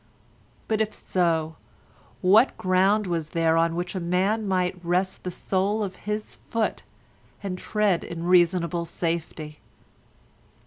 [0.67, 1.57] But if so,
[2.21, 6.81] what ground was there on which a man might rest the sole of his foot
[7.43, 9.59] and tread in reasonable safety?